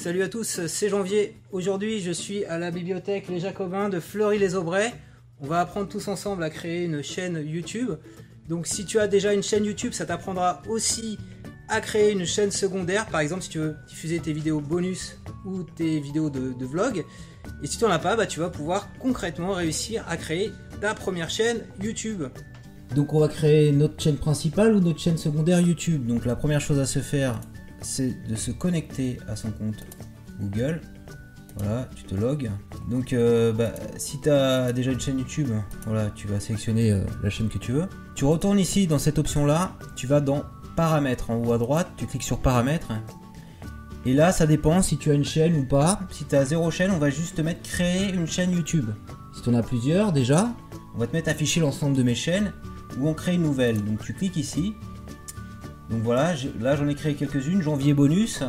[0.00, 1.36] Salut à tous, c'est Janvier.
[1.52, 4.94] Aujourd'hui, je suis à la bibliothèque Les Jacobins de Fleury-les-Aubrais.
[5.42, 7.90] On va apprendre tous ensemble à créer une chaîne YouTube.
[8.48, 11.18] Donc, si tu as déjà une chaîne YouTube, ça t'apprendra aussi
[11.68, 13.08] à créer une chaîne secondaire.
[13.08, 17.04] Par exemple, si tu veux diffuser tes vidéos bonus ou tes vidéos de, vlog.
[17.62, 20.94] Et si tu n'en as pas, bah, tu vas pouvoir concrètement réussir à créer ta
[20.94, 22.22] première chaîne YouTube.
[22.94, 26.06] Donc on va créer notre chaîne principale ou notre chaîne secondaire YouTube.
[26.06, 27.38] Donc la première chose à se faire,
[27.82, 29.86] c'est de se connecter à son compte
[30.40, 30.80] Google.
[31.56, 32.50] Voilà, tu te logs.
[32.90, 35.48] Donc euh, bah, si tu as déjà une chaîne YouTube,
[35.86, 37.86] voilà, tu vas sélectionner euh, la chaîne que tu veux.
[38.14, 40.44] Tu retournes ici dans cette option là, tu vas dans
[40.76, 42.92] paramètres en haut à droite, tu cliques sur paramètres.
[44.06, 46.00] Et là, ça dépend si tu as une chaîne ou pas.
[46.10, 48.86] Si tu as zéro chaîne, on va juste te mettre créer une chaîne YouTube.
[49.34, 50.54] Si tu en as plusieurs déjà,
[50.94, 52.52] on va te mettre afficher l'ensemble de mes chaînes
[52.98, 53.84] ou on crée une nouvelle.
[53.84, 54.74] Donc tu cliques ici.
[55.90, 58.44] Donc voilà, là j'en ai créé quelques-unes, janvier bonus.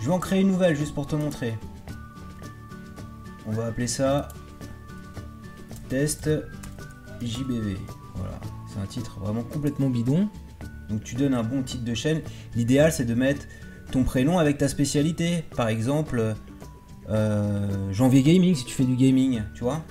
[0.00, 1.54] Je vais en créer une nouvelle juste pour te montrer.
[3.46, 4.28] On va appeler ça
[5.88, 6.30] test
[7.20, 7.76] JBV.
[8.14, 8.40] Voilà,
[8.72, 10.28] c'est un titre vraiment complètement bidon.
[10.88, 12.22] Donc tu donnes un bon titre de chaîne.
[12.54, 13.46] L'idéal c'est de mettre
[13.90, 15.44] ton prénom avec ta spécialité.
[15.56, 16.34] Par exemple,
[17.08, 19.82] euh, janvier gaming si tu fais du gaming, tu vois.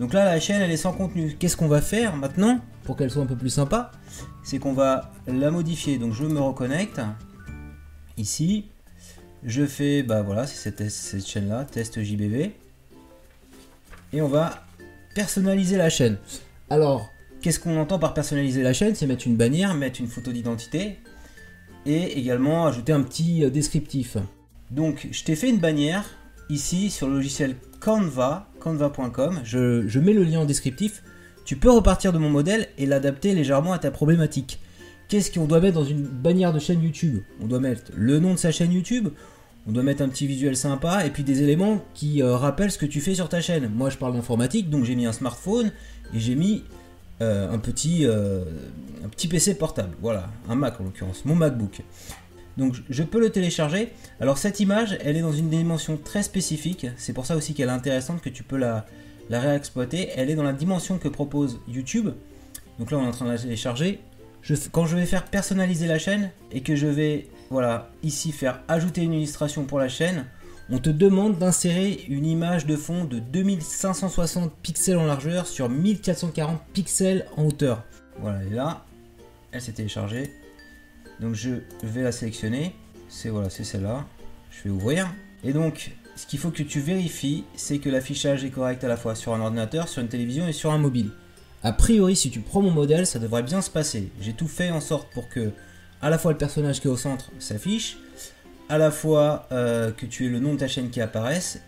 [0.00, 1.36] Donc là la chaîne elle est sans contenu.
[1.38, 2.60] Qu'est-ce qu'on va faire maintenant?
[2.84, 3.90] Pour qu'elle soit un peu plus sympa,
[4.42, 5.98] c'est qu'on va la modifier.
[5.98, 7.00] Donc je me reconnecte
[8.16, 8.66] ici.
[9.44, 12.52] Je fais, bah voilà, c'est cette, chaîne-là, test JBV.
[14.12, 14.64] Et on va
[15.14, 16.18] personnaliser la chaîne.
[16.68, 17.08] Alors,
[17.40, 18.94] qu'est-ce qu'on entend par personnaliser la chaîne?
[18.94, 20.98] C'est mettre une bannière, mettre une photo d'identité
[21.86, 24.18] et également ajouter un petit euh, descriptif.
[24.70, 26.04] Donc, je t'ai fait une bannière
[26.50, 29.40] ici sur le logiciel Canva, canva.com.
[29.42, 31.02] Je mets le lien en descriptif.
[31.50, 34.60] Tu peux repartir de mon modèle et l'adapter légèrement à ta problématique.
[35.08, 37.24] Qu'est-ce qu'on doit mettre dans une bannière de chaîne YouTube?
[37.42, 39.08] On doit mettre le nom de sa chaîne YouTube,
[39.66, 42.78] on doit mettre un petit visuel sympa et puis des éléments qui euh, rappellent ce
[42.78, 43.68] que tu fais sur ta chaîne.
[43.74, 45.72] Moi je parle d'informatique, donc j'ai mis un smartphone
[46.14, 46.62] et j'ai mis
[47.20, 48.44] euh, un, petit, euh,
[49.04, 49.96] un petit PC portable.
[50.00, 51.82] Voilà, un Mac en l'occurrence, mon MacBook.
[52.58, 53.88] Donc je peux le télécharger.
[54.20, 56.86] Alors cette image, elle est dans une dimension très spécifique.
[56.96, 58.86] C'est pour ça aussi qu'elle est intéressante, que tu peux la,
[59.30, 60.10] la réexploiter.
[60.16, 62.10] Elle est dans la dimension que propose YouTube.
[62.78, 64.00] Donc là, on est en train de la télécharger.
[64.72, 69.02] quand je vais faire personnaliser la chaîne et que je vais, voilà, ici faire ajouter
[69.02, 70.26] une illustration pour la chaîne,
[70.68, 76.60] on te demande d'insérer une image de fond de 2560 pixels en largeur sur 1440
[76.72, 77.82] pixels en hauteur.
[78.20, 78.84] Voilà, et là,
[79.52, 80.30] elle s'est téléchargée.
[81.20, 81.50] Donc je
[81.82, 82.74] vais la sélectionner.
[83.08, 84.06] C'est voilà, c'est celle-là.
[84.50, 85.12] Je vais ouvrir.
[85.42, 88.98] Et donc, ce qu'il faut que tu vérifies, c'est que l'affichage est correct à la
[88.98, 91.12] fois sur un ordinateur, sur une télévision et sur un mobile.
[91.62, 94.12] A priori, si tu prends mon modèle, ça devrait bien se passer.
[94.20, 95.50] J'ai tout fait en sorte pour que
[96.02, 97.96] à la fois le personnage qui est au centre s'affiche,
[98.68, 101.62] à la fois euh, que tu aies le nom de ta chaîne qui apparaisse,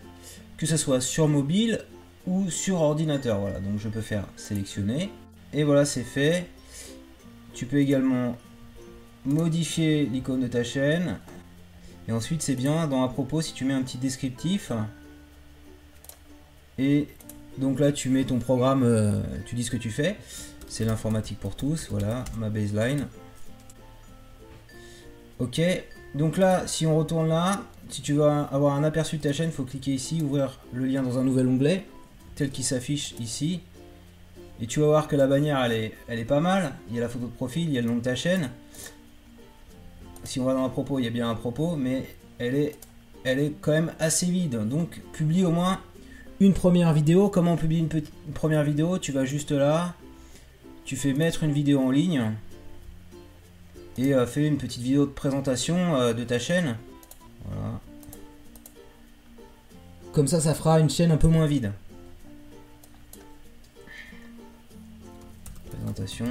[0.57, 1.79] que ce soit sur mobile
[2.27, 3.39] ou sur ordinateur.
[3.39, 5.09] Voilà, donc je peux faire sélectionner.
[5.51, 6.45] Et voilà, c'est fait.
[7.55, 8.37] Tu peux également
[9.25, 11.17] modifier l'icône de ta chaîne
[12.07, 14.71] et ensuite, c'est bien dans à propos si tu mets un petit descriptif.
[16.77, 17.07] Et
[17.57, 20.17] donc là, tu mets ton programme, euh, tu dis ce que tu fais.
[20.67, 23.07] C'est l'informatique pour tous, voilà, ma baseline.
[25.39, 25.61] Ok,
[26.15, 29.49] donc là, si on retourne là, si tu veux avoir un aperçu de ta chaîne,
[29.49, 31.85] il faut cliquer ici, ouvrir le lien dans un nouvel onglet,
[32.35, 33.61] tel qu'il s'affiche ici.
[34.61, 36.73] Et tu vas voir que la bannière, elle est, elle est pas mal.
[36.89, 38.49] Il y a la photo de profil, il y a le nom de ta chaîne
[40.23, 42.05] si on va dans un propos, il y a bien un propos, mais
[42.39, 42.75] elle est,
[43.23, 44.67] elle est quand même assez vide.
[44.67, 45.79] Donc, publie au moins
[46.39, 47.29] une première vidéo.
[47.29, 47.89] Comment on publie une,
[48.33, 48.97] première vidéo?
[48.99, 49.95] Tu vas juste là,
[50.85, 52.31] tu fais mettre une vidéo en ligne
[53.97, 56.77] et euh, fais une petite vidéo de présentation euh, de ta chaîne.
[57.45, 57.79] Voilà.
[60.11, 61.71] Comme ça, ça fera une chaîne un peu moins vide.
[65.69, 66.27] Présentation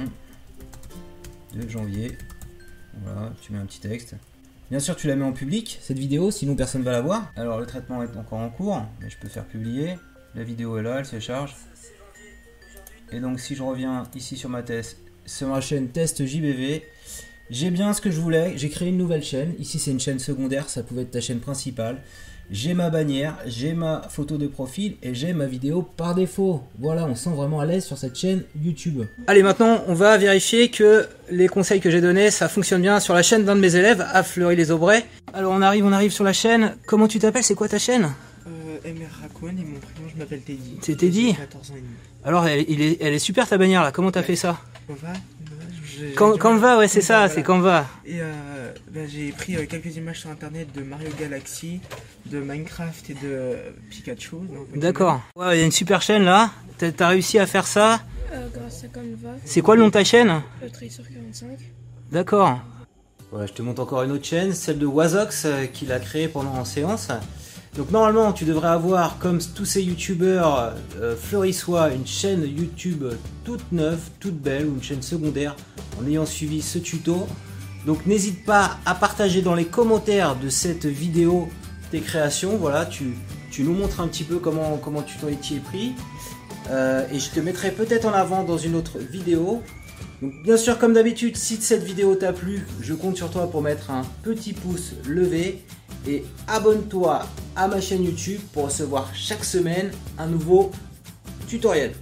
[1.53, 2.17] de janvier
[3.01, 4.15] voilà, tu mets un petit texte.
[4.69, 7.31] Bien sûr, tu la mets en public, cette vidéo, sinon personne ne va la voir.
[7.35, 9.97] Alors, le traitement est encore en cours, mais je peux faire publier.
[10.35, 11.55] La vidéo est là, elle se charge.
[13.11, 16.83] Et donc, si je reviens ici sur ma test, sur ma chaîne test JBV,
[17.49, 18.53] j'ai bien ce que je voulais.
[18.55, 19.53] J'ai créé une nouvelle chaîne.
[19.59, 22.01] Ici, c'est une chaîne secondaire, ça pouvait être ta chaîne principale
[22.51, 26.61] j'ai ma bannière, j'ai ma photo de profil et j'ai ma vidéo par défaut.
[26.79, 29.03] Voilà, on sent vraiment à l'aise sur cette chaîne YouTube.
[29.27, 33.13] Allez, maintenant, on va vérifier que les conseils que j'ai donnés, ça fonctionne bien sur
[33.13, 35.05] la chaîne d'un de mes élèves, à Fleury-les-Aubrais.
[35.33, 36.75] Alors, on arrive, on arrive sur la chaîne.
[36.85, 37.43] Comment tu t'appelles?
[37.43, 38.11] C'est quoi ta chaîne?
[38.45, 40.77] Euh, MR et mon prénom, je m'appelle Teddy.
[40.81, 41.89] C'est Teddy 14 ans et demi.
[42.23, 43.91] Alors, elle, est, elle est super ta bannière là.
[43.91, 44.59] Comment t'as fait ça?
[46.15, 47.85] Canva, ouais, c'est ça, c'est Canva.
[48.05, 51.79] Et euh, bah, j'ai pris euh, quelques images sur internet de Mario Galaxy
[52.25, 53.55] de Minecraft et de
[53.89, 54.35] Pikachu.
[54.35, 55.21] donc, D'accord.
[55.35, 56.51] Ouais, il y a une super chaîne là.
[56.77, 58.01] T'as réussi à faire ça?
[58.33, 60.41] Euh, grâce à Canva, C'est quoi le nom de ta chaîne?
[60.61, 61.49] Le Tracer 45.
[62.11, 62.59] D'accord.
[63.31, 66.27] Voilà, je te montre encore une autre chaîne, celle de Wazox euh, qu'il a créée
[66.27, 67.09] pendant en séance.
[67.75, 73.03] Donc normalement, tu devrais avoir, comme tous ces youtubeurs euh, fleurissois, une chaîne YouTube
[73.43, 75.55] toute neuve, toute belle, ou une chaîne secondaire,
[75.99, 77.27] en ayant suivi ce tuto.
[77.87, 81.49] Donc n'hésite pas à partager dans les commentaires de cette vidéo
[81.91, 82.57] tes créations.
[82.57, 83.15] Voilà, tu,
[83.59, 85.93] nous montres un petit peu comment, comment tu t'en es pris.
[86.69, 89.61] Euh, et je te mettrai peut-être en avant dans une autre vidéo.
[90.21, 93.91] Bien sûr, comme d'habitude, si cette vidéo t'a plu, je compte sur toi pour mettre
[93.91, 95.65] un petit pouce levé
[96.07, 100.71] et abonne-toi à ma chaîne YouTube pour recevoir chaque semaine un nouveau
[101.47, 101.93] tutoriel.